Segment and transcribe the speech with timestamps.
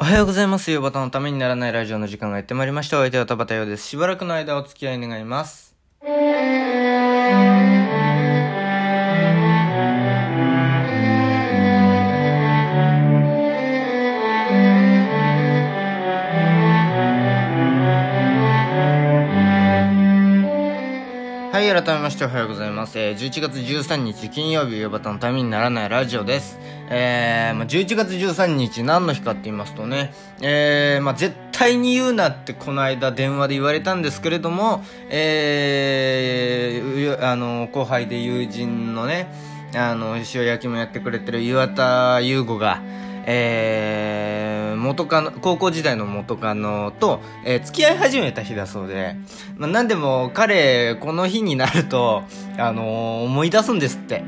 [0.00, 0.70] おはようございます。
[0.70, 2.98] ゆうバタのためにならないラジオの時間がやってまいりました。
[2.98, 3.88] お相手は田畑ようです。
[3.88, 5.74] しばらくの間お付き合い願います。
[21.58, 23.00] はい、改めましておはようございます。
[23.00, 26.56] えー、11月13日金曜日、ヨバタのためにならないラジオです。
[26.88, 39.26] えー、まあ、11月13日何の日かって言いますとね、えー、まあ、絶対に言うなってこの間電話で言われたんですけれども、えー、あの、後輩で友人のね、
[39.74, 42.80] あの、塩焼きもやってくれてる岩田優吾が、
[43.30, 49.16] えー、元カノ、高校時代の元カノと、えー付き合い始めた日だそうで、
[49.58, 52.22] まあ、なんでも彼、この日になると、
[52.56, 54.24] あのー思い出すんですって。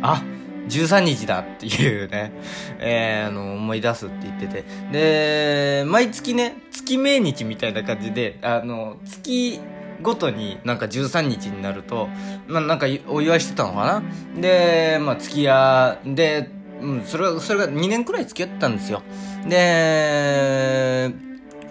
[0.00, 0.24] あ、
[0.68, 2.32] 13日だっていうね、
[2.80, 4.64] えー、あの、思い出すって言ってて。
[4.90, 9.60] で、毎月ね、月命日みたいな感じで、あの、月、
[10.02, 12.08] ごとになんか13日になると、
[12.48, 14.02] まあなんかお祝いしてたのか
[14.34, 16.50] なで、まあ付き合、で、
[16.82, 19.02] うん、それは、それが2年くらい付き合ったんですよ。
[19.48, 21.12] で、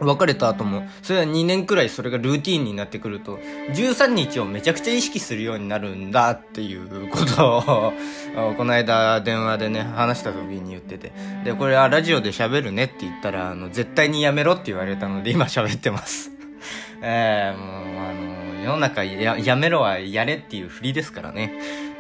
[0.06, 3.38] 別れた後も、それは2年くらいそれがルーティンになってくると、
[3.74, 7.94] 13日をめちゃくちゃ意識するようになるんだっていうことを、
[8.58, 11.12] この間電話でね、話した時に言ってて。
[11.44, 16.32] で、これはラジオで喋るねって言ったら、あの、絶対にやめろって言われたので今喋ってます。
[17.04, 18.14] えー、もう、あ
[18.60, 21.54] の、世の中や、やめろはやれっていう振りですからね。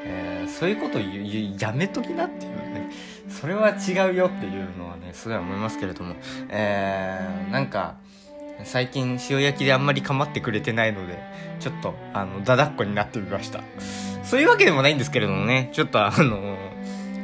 [0.04, 2.51] えー、そういうこと言う言うやめときなって。
[3.42, 6.14] それは違うよっていうのはね、すごい思いますけれども。
[6.50, 7.96] えー、なんか、
[8.64, 11.18] 最近塩焼きであんまり構ってくれてないので、
[11.60, 13.62] ちょっと、あの、だだっこになってみました。
[14.24, 16.56] そういうわけでもないんですけれどもね、ちょっとあの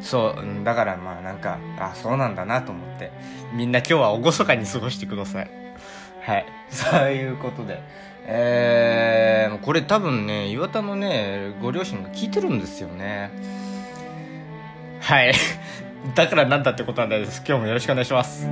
[0.02, 3.12] そう、だからまあなんか、あ、そうなんだなと思って、
[3.54, 5.50] みんな今日は厳かに過ごしてください。
[6.24, 6.46] はい。
[6.72, 7.80] そういうことで。
[8.26, 13.30] えー、これ多分ね、岩田のね、ご両親が聞いてるんですよね。
[15.08, 15.32] はい。
[16.16, 17.42] だからなんだってことなんです。
[17.48, 18.46] 今日もよろしくお願いします。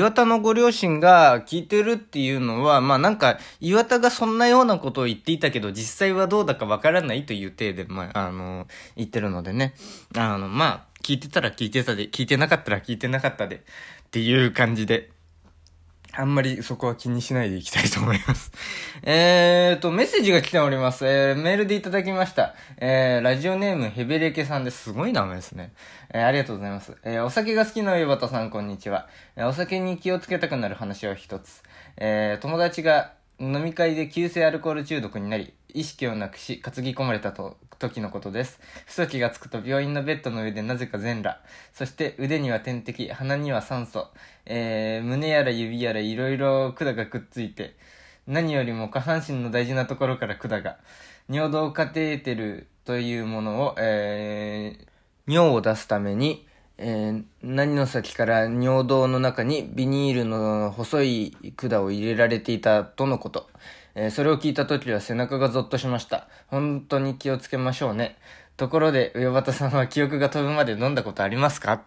[0.00, 8.66] 岩田のご両親が聞いてるっていうのは、まあなんか、岩田がそんなようなことを言っていたけど、実際はどうだかわからないという体で、まあ、あの、
[8.96, 9.74] 言ってるのでね。
[10.16, 13.60] あの、まあ、聞いてたら聞いてたで、聞いてなかったら聞いてなかったで、っ
[14.10, 15.10] ていう感じで。
[16.12, 18.50] あんまりそこは気にしないでいきたいと思います。
[19.02, 21.06] えーと、メッセージが来ております。
[21.06, 22.54] えー、メールでいただきました。
[22.78, 24.84] えー、ラジオネームヘベレケさんです。
[24.84, 25.72] すごい名前ですね。
[26.12, 26.96] えー、ありがとうございます。
[27.04, 29.08] えー、お酒が好きな岩田さん、こんにちは。
[29.36, 31.62] えー、お酒に気をつけたくなる話を一つ。
[31.96, 38.60] えー、友達が飲み会で急性アルコール中毒になり、意識をなくし、担ぎ込まれたと、時のことです。
[38.86, 41.40] 不足がつくと病院のベッドの上でなぜか全裸。
[41.72, 44.08] そして腕には点滴、鼻には酸素。
[44.44, 47.76] えー、胸やら指やらいろいろ管がくっついて、
[48.26, 50.76] 何よりも下半身の大事なところから管が。
[51.30, 63.48] 尿道カテーテルというものを、えー、尿を出すために、えー、何の先から尿道の中にビニールの細い管を入れられていたとのこと。
[64.02, 66.26] えーそれを聞いた時は背中がゾッとしました。
[66.46, 68.16] 本当に気をつけましょうね。
[68.56, 71.82] ところで、上端さんは記憶が飛ぶまで飲んだことありますか？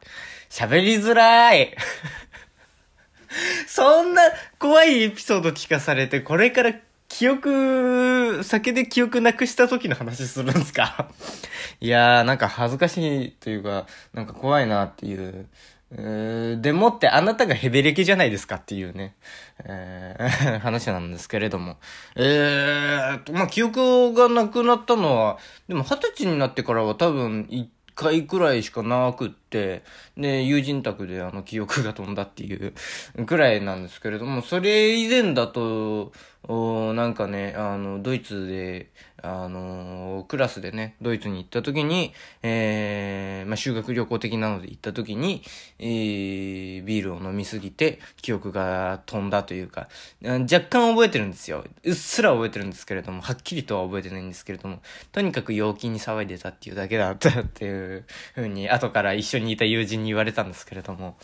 [0.51, 1.75] 喋りづらーい
[3.68, 4.22] そんな
[4.59, 6.75] 怖いエピソード聞かされて、これから
[7.07, 11.09] 記憶、酒で記憶なくした時の話するんですか？
[11.81, 15.47] いやー、なんか恥ずかしいというか、なんか怖いなっていう。
[15.96, 19.16] でもってあなたがヘベレケじゃないですかっていうね、
[19.64, 21.78] えー 話なんですけれども。
[22.16, 25.38] えーと、まあ、記憶がなくなったのは、
[25.68, 29.84] でも二十歳になってからは多分一回くらいしかなくって、
[30.18, 32.74] で、友人宅であの記憶が飛んだっていう
[33.25, 36.12] くらいなんですけれども、それ以前だと、
[36.48, 38.90] おなんかね、あの、ドイツで、
[39.25, 45.42] あの、クラスでね、ドイツに行った時に、えー、まあ、修学旅行的なので行った時に、
[45.80, 49.88] えー、ビールを飲みすぎて、記憶が飛んだというか、
[50.22, 51.64] 若干覚えてるんですよ。
[51.84, 54.81] うっすら覚えてるんですけれども、はっきりとは覚えてないんですけれども、
[55.14, 58.06] とにかく陽気に騒いでたっていうだけだったっていう
[58.36, 61.16] 風に、後から一緒にいた友人に言われたんですけれども、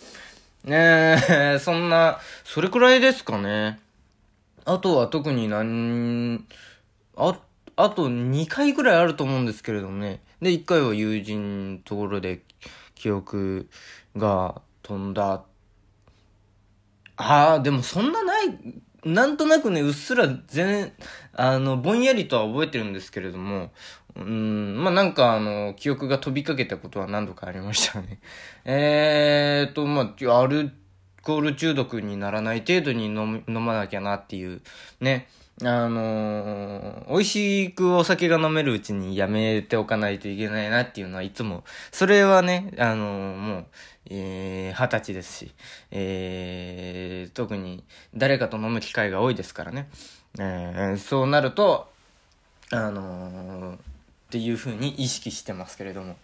[0.64, 3.78] ねえ、そんな、それくらいですかね。
[4.64, 6.46] あとは特になん、
[7.18, 7.38] あ、
[7.82, 10.22] あと2回ぐらいあると思うんですけれどもね。
[10.42, 12.42] で、1回は友人ところで
[12.94, 13.70] 記憶
[14.18, 15.46] が飛んだ。
[17.16, 18.60] ああ、でもそんなない、
[19.06, 20.92] なんとなくね、うっすら全、
[21.32, 23.72] あの、ぼんやりとは覚えてるんですけれども、
[24.18, 28.20] うん、まあ、なんかあの、記憶が飛びかけたことは何度かありましたね。
[28.66, 30.72] えーと、まあ、アル
[31.22, 34.62] コール中毒にならない程度に飲飲まなきゃなっていう、
[35.00, 35.30] ね。
[35.62, 43.66] あのー、美味しくお酒が飲めるうちにやめておかないといけないなっていうのはいつも、それはね、あのー、もう、
[44.10, 45.52] えー、二十歳ですし、
[45.92, 47.84] えー、特に
[48.16, 49.90] 誰かと飲む機会が多いですからね。
[50.40, 51.92] えー、そうなると、
[52.72, 53.78] あのー、っ
[54.32, 56.16] ていう風に意識してますけれども。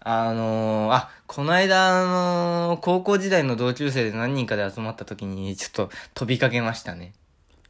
[0.00, 7.12] あのー、あ、この間、あのー、高校時代の同級生で何人かで集まった時に、ちょっと飛びかけましたね。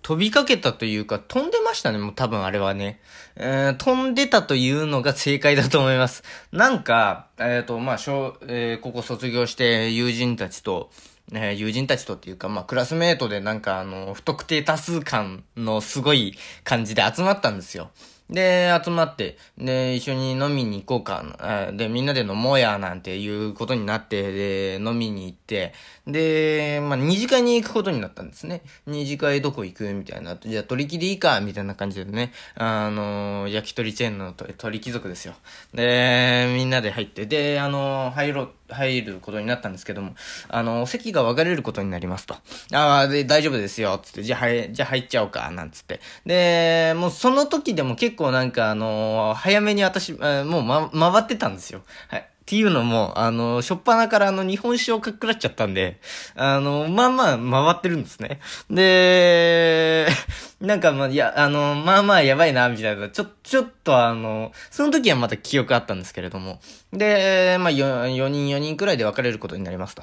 [0.02, 3.00] 飛びかけたというか、飛んでましたね、もう多分あれはね。
[3.36, 6.22] えー、飛んでたというのが正解だと思います。
[6.52, 10.90] なんか、えっ、ー、と、まあ、小、えー、ここ卒業して友人たちと、
[11.32, 17.90] えー、友人たちとっていうか、まあ、クラスメートでなんかあの、不特定多数感のすごい感じで集まったんですよ。
[18.30, 25.74] で、集まって、で、一緒に飲みに行こうか、で、みんなで飲もうや、なんていうことになって、で、飲みに行って、
[26.06, 28.62] で、まあ、二次会に行くことになったんですね。
[28.86, 30.36] 二次会どこ行くみたいな。
[30.36, 35.34] じゃあ、取り木でいいかみたいな感じでね、あの、焼き鳥チェーンの鳥貴族ですよ。
[35.74, 40.14] で、みんなで入って、で、あの、入ろう、入ることになったんですけども、
[40.48, 42.34] あの、席が分かれることになりますと。
[42.72, 46.00] ああ、で、大丈夫ですよ、つって、じゃあ、はい、じゃあ入っちゃおうか、なんつって。
[46.24, 51.82] で、もうその時でも結構構なんかあの早めに私、もうま、回ってたんですよ。
[52.08, 52.29] はい。
[52.50, 56.00] っていうのも、あの、しょっぱなからあの、日本酒をかっくらっちゃったんで、
[56.34, 58.40] あの、まあまあ、回ってるんですね。
[58.68, 60.08] で、
[60.60, 66.60] なんかまあ、いや、あの、まあまあやばいな、みたいな、ちょ、ちょっとあの、その時はまた記憶あったんですけれども。
[66.92, 70.02] で、まあ4、4人4人くらいで分かれることになりますと。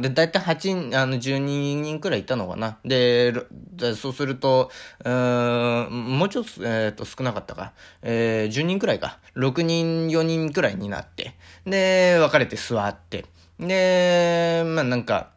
[0.00, 2.78] で、だいたい8人、あの、12人くらいいたのかな。
[2.84, 3.32] で、
[3.72, 4.70] でそうすると、
[5.04, 7.72] う、もうちょっと、えっ、ー、と、少なかったか。
[8.02, 9.18] えー、10人くらいか。
[9.36, 11.34] 6人、4人くらいになって。
[11.66, 13.24] で、別れて座って。
[13.58, 15.30] で、まあなんか、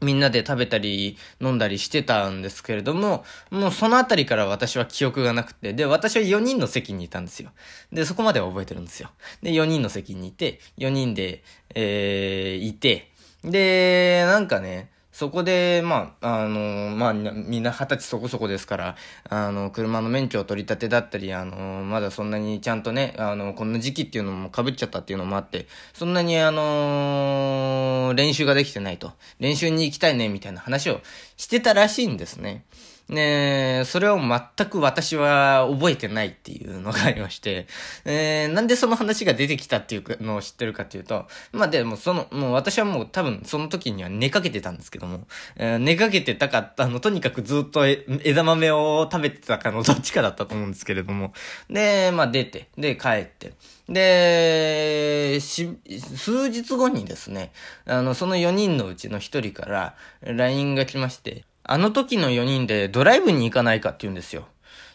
[0.00, 7.50] みんなで食べたり飲んだりしてたんですけれども、もうそのあたりから私は記憶がなくて、で、私は4人の席にいたんですよ。
[7.92, 9.10] で、そこまでは覚えてるんですよ。
[9.42, 11.42] で、4人の席にいて、4人で、
[11.74, 13.10] えー、いて、
[13.42, 18.96] で、なんかね、そこで、まあ、あの、まあ、みんな二十歳そこそこですから、
[19.28, 29.10] あの、車の免許を取り立てだったり、あの、まだそんなにちゃんとね、あの、こんな時期っていうのも被っちゃったっていうのもあって、そんなにあの、練習ができてないと。
[29.40, 31.00] 練習に行きたいね、みたいな話を
[31.36, 32.62] してたらしいんですね。
[33.08, 37.66] ねそれを全く私は覚えてないっていうのがありまして、
[38.04, 45.26] えー、なんでその話が出てきたっていうのを知ってるかっていうと、まあでもその、もう私はもう多分その時には寝かけてたんですけども、
[45.56, 51.32] えー、寝かけてたかったの、とにかくずっと枝豆を食べてたかのどっちかだったと思うんですけれども、
[51.70, 53.52] で、まあ出て、で帰って、
[53.88, 55.78] で、し、
[56.16, 57.52] 数日後にですね、
[57.86, 64.48] あの、その4人のうちの1人から LINE が来まして、あの時の4人でドライブに行かないかって言うんですよ。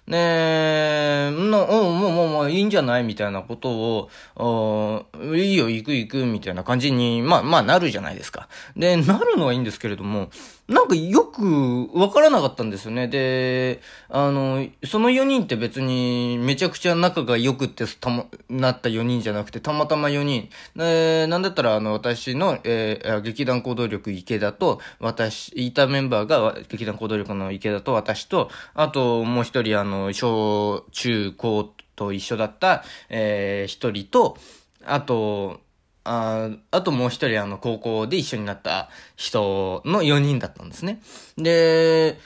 [0.08, 5.06] ねえ、の、おもうもうもういいんじゃないみたいなことを、
[5.36, 8.50] いいよ、行く行く、みたいな感じに、まあまあなるじゃないですか。
[8.76, 10.30] で、なるのはいいんですけれども、
[10.74, 13.08] なんかよくわからなかったんですよね。
[13.08, 20.50] で、あの、その4人って別にめちゃくちゃ仲が良くってたま、なった4人じゃなくて、たまたま4人。
[20.80, 34.38] えなんだったらあの、私の、えー、劇団行動力池田と、私、いたメンバーが劇団行動力の池田と私と、あともう一人あの、小、中、高と一緒だった、えー、一人と、
[34.86, 35.62] あと、
[36.04, 41.02] ああともう一人あの高校で一緒になった人の4人だったんですね。
[41.38, 42.20] で、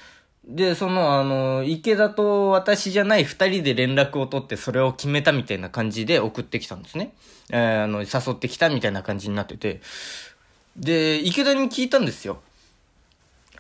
[0.47, 7.13] で、そのあの、池田と私じゃない2人で連絡を取ってそれを決めたみたいな感じで送ってきたんですね。
[7.49, 9.81] えー、あの、誘ってきたみたいな感じになってて。
[10.77, 12.41] で、池田に聞いたんですよ。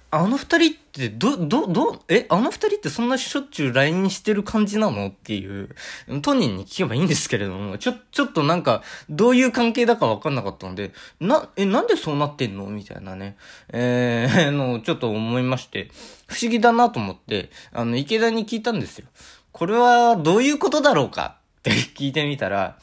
[0.09, 5.07] あの二人ってど、ど、ど、え、あの二人ってそんなしょっちゅう LINE してる感じなの？
[5.07, 5.75] っていう、
[6.21, 12.67] 当人に聞けばいいんですけれども、ちょ、ちょっとなんか、どういう関係だかわかんなかったので、な、え、なんでそうなってんの？
[12.67, 13.35] みたいなね、
[13.69, 15.91] えー、 の、ちょっと思いまして、
[16.27, 19.07] 不思議だなと思って、あの、池田に聞いたんですよ。
[19.51, 21.35] これはどういうことだろうか？
[21.59, 22.79] って聞いてみたら、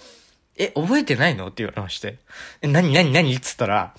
[0.57, 1.47] え、覚えてないの？
[1.47, 2.19] って言われまして。
[2.61, 3.35] え、何何何？
[3.35, 3.95] っつったら、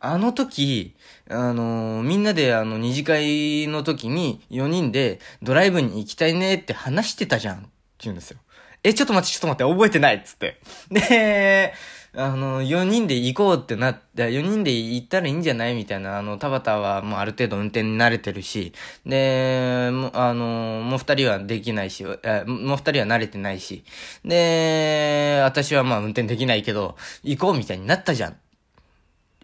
[0.00, 0.96] あの時、
[1.30, 7.68] あのー、みんなであの、二次会の時に4人でドライブに行きたいねって話してたじゃんって
[8.00, 8.38] 言うんですよ。
[8.84, 10.60] え、ちょっと待って、ちょっと待って、覚えてないっつって。
[10.90, 11.72] で、
[12.14, 18.74] あの、4人で行こうってなって、4人で行ったらいいんじゃないみたいな、あの、田畑はもうある程度運転に慣れてるし、
[19.06, 23.84] で、もあの、もう2人はできないし、もう2人は慣れてないし、
[24.24, 28.36] で、私はまあ運転できないけど、行こうみたいになったじゃん。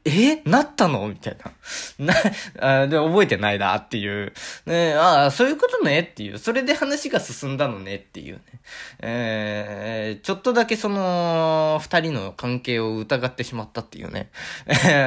[0.09, 0.43] え？
[0.45, 1.09] なったの？
[1.09, 1.37] みたい
[1.99, 2.13] な。
[2.59, 4.33] な、あで、覚えてないなっていう。
[4.67, 6.39] ねああ、そういうことねっていう。
[6.39, 8.43] それで話が進んだのねっていうね。
[9.01, 14.31] えー、ちょっとだけその、二人の関係を疑ってしまったっていうね、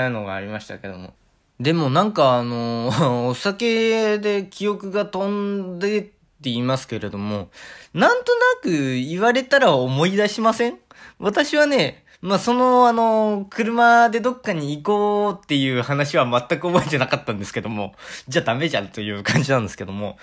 [0.09, 1.13] のがありましたけども。
[1.59, 6.11] でもなんかあの、お酒で記憶が飛んでって
[6.45, 7.49] 言いますけれども、
[7.93, 10.79] なんとなく言われたら思い出しません？
[11.19, 17.95] 私はね、まあ、その、あの、車でどっかに行こうっていう話は全く覚えてなかったんですけども、
[18.27, 20.17] じゃあダメじゃんという感じなんですけども、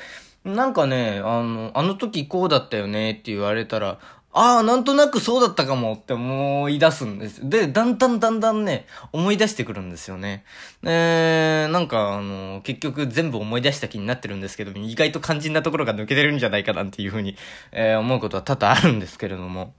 [0.44, 3.98] なんかね、あの、あの時こうだったよねって言われたら、
[4.32, 7.48] ああ、なんとなくそうだったかもって思い出すんです。
[7.48, 10.44] で、だんだんだんだんね、思い出してくるんですよね。
[10.84, 17.36] えー、なんか、あの、結局全部思い出した気になってるんですけど、意外と肝心なところが抜けてるんじゃないかなんていうふうに、
[17.72, 19.74] えー、思うことは多々あるんですけれども。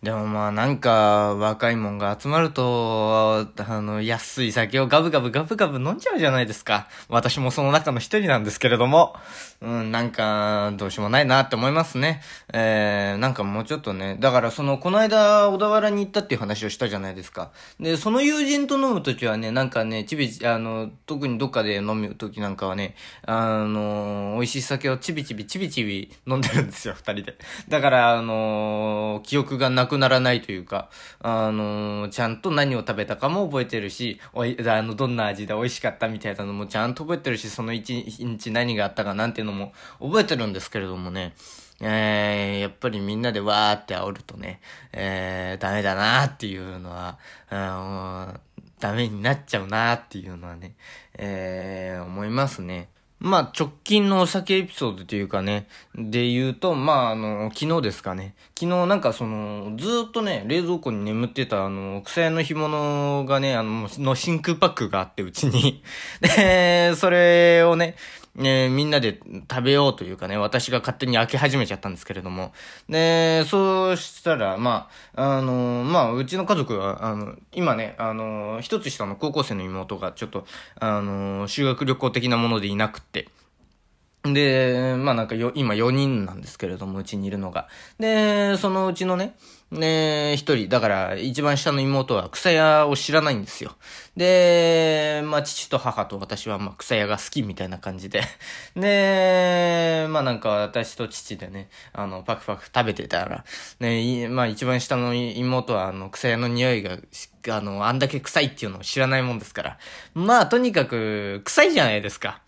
[0.00, 6.86] でもまあなんか若いもんが集まると、あの、安い酒をガブガブガブガブ飲んじゃうじゃないですか。
[7.08, 9.16] 私もその中の一人なんですけれども。
[9.60, 12.20] うん、なんか、どうしようもないなって思いますね。
[12.52, 14.16] えー、なんかもうちょっとね。
[14.20, 17.50] だからその、この間小田原に行ったっていう話をしたじゃないですか。
[17.80, 22.94] で、その友人と飲むときはね、なんかね、ちびち、あの、特にどっかで飲むときなんかはね、
[23.26, 27.36] あの、美味しい酒をちびちびちびちび飲んでるんですよ、二人で。
[27.68, 30.90] だから、あの、記憶がなくくならないというか、
[31.20, 41.34] あのー、ちゃんと何を食べたかも覚えてるし、おい、あの、どんな味で美味しかったみたいなのもちゃんと覚えてるし、その一日何があったかなんていうのも覚えてるんですけれどもね、
[41.80, 44.60] えー、やっぱりみんなでわーって煽るとね、
[44.92, 47.18] えー、ダメだなーっていうのは、
[47.50, 48.40] あの
[48.80, 50.74] ダメになっちゃうなーっていうのはね、
[51.14, 52.88] えー、思いますね。
[53.20, 58.34] まあ、直近のお酒エピソードというかね、で言うと、まあ、あの、昨日ですかね。
[58.58, 65.82] 昨日なんかその、ずっとね、冷蔵庫に眠ってたあの、草屋の干物がね、あの、の真空パックがあって、うちに。
[66.20, 67.96] で、それをね、
[68.38, 72.52] ね、みんなで食べようというかね、私が勝手に開け始めちゃったんですけれども。
[72.88, 80.46] で、そうしたら、まあ、あの、まあ、うちの家族は、あの、今ね、あの、一つ下の高校生の妹がちょっと、
[80.78, 83.28] あの、修学旅行的なものでいなくって、
[84.32, 87.68] で、まあなんかよ、今4人なんですけれども、うちにいるのが。
[87.98, 89.34] で、そのうちのね、
[89.70, 93.76] ね、一人、だから一番下の妹は草屋を知らないんですよ。
[94.16, 98.22] で、まあ父と母と私はまあ草屋が好きみたいな感じで。
[98.76, 103.44] で、まあなんか私と父でね、あの、パクパク食べてたら、
[103.78, 106.96] ね、まあ一番下の妹はあの草屋の匂いが、
[107.50, 109.78] あの、あんだけ臭いっていうのを知らないもんですから。
[110.14, 112.40] まあとにかく臭いじゃないですか。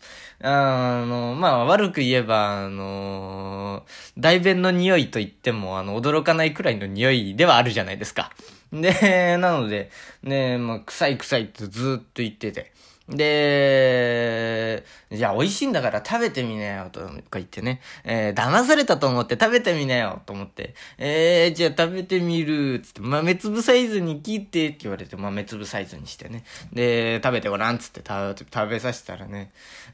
[0.43, 3.85] あの、まあ、悪く言えば、あの、
[4.17, 8.33] 大便の匂いと言っても、あの、驚かないくらいの匂いではあるじゃないですか。
[8.73, 9.91] で、なので、
[10.23, 12.73] ね、まあ、臭い臭いってずっと言ってて。
[13.11, 17.81] で、じゃあ美味しいんだから食べてみなよ、とか言ってね。
[18.05, 20.75] えー、騙されたと思って食べてみなよ、と思って。
[20.99, 26.45] えー、じゃあ食べてみる、つって、豆粒サイズに切って、って言われて、豆粒サイズにしてね。
[26.73, 29.51] で、食べてごらん、つって食べさせたらね、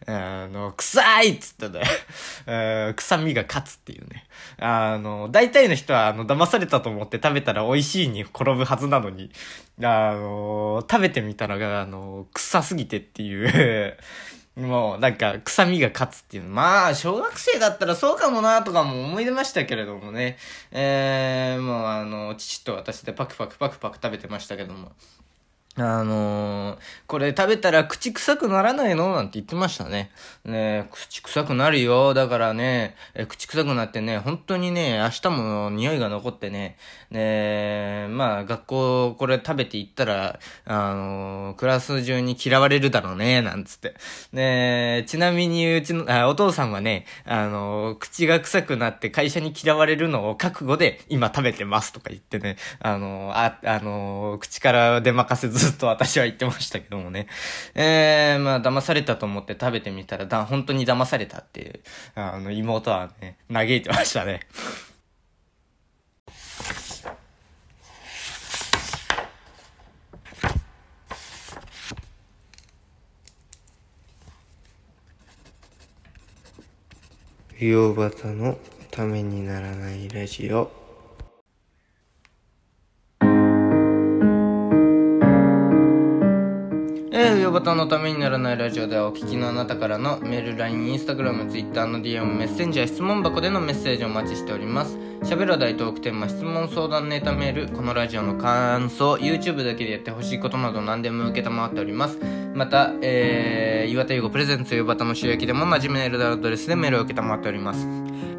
[0.06, 1.82] あの、臭いっつってね、
[2.46, 4.26] えー、臭みが勝つっていうね。
[4.58, 9.30] あの、大体の人は、あの、騙されたと思って食べたら美味しいに転ぶはずなのに、
[9.82, 13.96] あの、食べてみたらが、あの、臭すぎてっていう、
[14.60, 16.44] もう、なんか、臭みが勝つっていう。
[16.44, 20.38] まあ、小学生だったらそうかもなとかも思い出ましたけれどもね。
[20.72, 24.92] えー、もうあの、父と私でパクパクパクパク食べてましたけども。
[25.78, 29.14] あのー、これ食べたら口臭くならないの？
[29.14, 30.11] なんて言ってましたね。
[30.45, 32.14] ね口臭くなるよ。
[32.14, 36.78] だからね、え口臭くなってね、本当にね、明日も匂いが残ってね、
[37.11, 43.95] ねまあ学校これ食べて行ったら、あのー、クラス中に嫌われるだろうね、なんつって。
[44.33, 57.26] ねちなみにうちの、あ、お父さんはね、あのー、口が臭くなって会社に嫌われるのを覚悟で今食べてますとか言ってね、あの、あ、あの口から出まかせずずっと私は言ってましたけどもね。
[57.75, 61.80] えー、まあ、騙されたと思って食べてみたら、だ、本当に騙されたっていう、
[62.14, 64.40] あの、妹はね、嘆いてましたね。
[77.58, 78.56] 洋端の
[78.90, 80.85] ためにならないラジオ
[87.50, 94.98] バタのためにならないラジオではお聞きのあなたからのメール、LINE、Instagram、Twitter の DM、メッセンジャー、質問箱でのメッセージをお待ちしております。
[95.22, 102.18] 喋る大トークテーマ、質問相談ネタメール、このラジオの感想、YouTube だけでやってほしいことなど何でも受けたまわっております。
[102.54, 107.86] また、えー、岩田優子プレゼンツ岩田の収益でも同じメールアドレスでメールを受けたまわっております。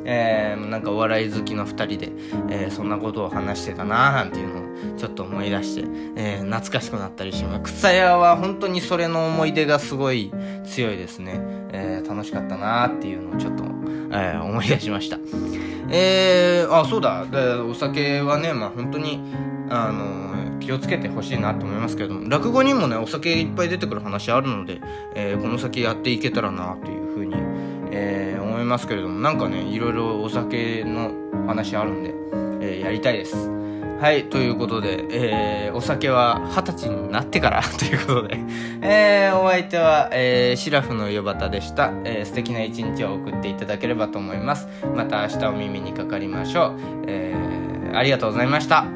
[0.04, 2.12] えー、なんかお笑い好きの二人で、
[2.48, 4.60] えー、そんなことを話してたなーなんていうの
[4.94, 5.84] をちょっと思い出して、
[6.16, 7.74] えー、懐かしくなったりします。
[7.74, 10.32] 草屋は本当にそれの思い出がすごい
[10.64, 11.40] 強いですね。
[11.72, 13.64] えー、楽しかったなーっていうのをちょっと、
[14.12, 15.18] えー、思い出しました。
[15.90, 17.26] えー、あ、そうだ。
[17.68, 19.20] お酒はね、まあ本当に、
[19.70, 24.80] あの気をつけてほしいなと思いますけれども、落語にもね、お酒いっぱい出てくる話あるので、
[25.14, 27.34] えーこの先やっていけたらなというふうに、
[27.90, 31.10] えー思いますけれども、なんかね、いろいろお酒の
[31.46, 32.14] 話あるんで、
[32.66, 33.50] えーやりたいです。
[34.00, 38.38] はい、ということで、えーお酒は二十歳になってから ということで、
[38.82, 44.68] えーお相手は、えーシラフのよばたでした、えー素敵な一日を送っていただければと思います。
[44.94, 46.72] また明日お耳にかかりましょう。
[47.06, 48.95] えーありがとうございました。